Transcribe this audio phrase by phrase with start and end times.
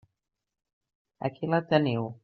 [1.29, 2.13] Aquí la teniu.